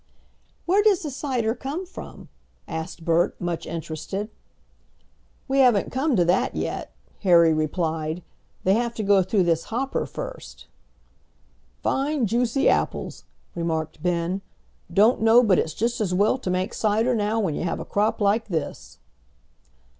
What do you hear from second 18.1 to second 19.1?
like this."